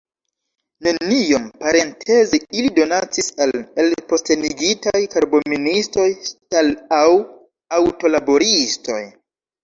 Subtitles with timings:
[0.85, 3.53] Neniom, parenteze, ili donacis al
[3.83, 7.11] elpostenigitaj karboministoj, ŝtal- aŭ
[7.81, 8.99] aŭto-laboristoj.